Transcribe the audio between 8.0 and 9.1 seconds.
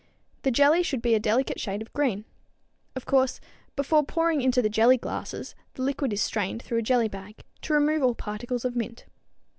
all particles of mint.